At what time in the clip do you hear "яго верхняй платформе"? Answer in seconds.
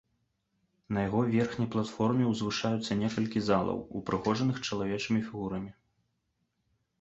1.07-2.29